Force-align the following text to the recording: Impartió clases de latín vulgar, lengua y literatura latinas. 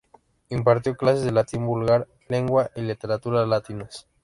Impartió 0.49 0.97
clases 0.97 1.23
de 1.25 1.31
latín 1.31 1.67
vulgar, 1.67 2.07
lengua 2.27 2.71
y 2.75 2.81
literatura 2.81 3.45
latinas. 3.45 4.07